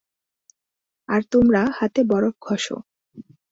আর, 1.09 1.21
তোমরা, 1.31 1.61
হাতে 1.77 2.01
বরফ 2.03 2.35
ঘষো। 2.41 2.77